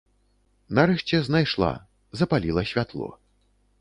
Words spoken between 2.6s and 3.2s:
святло.